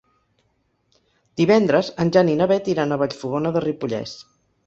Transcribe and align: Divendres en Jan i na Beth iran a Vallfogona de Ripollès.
Divendres 1.41 1.91
en 2.05 2.13
Jan 2.17 2.33
i 2.33 2.37
na 2.41 2.49
Beth 2.53 2.71
iran 2.75 2.95
a 2.95 2.99
Vallfogona 3.03 3.55
de 3.59 3.65
Ripollès. 3.69 4.17